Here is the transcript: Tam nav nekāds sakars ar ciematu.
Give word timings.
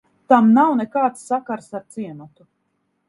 Tam 0.31 0.47
nav 0.53 0.71
nekāds 0.79 1.21
sakars 1.33 1.69
ar 1.81 1.85
ciematu. 1.97 2.49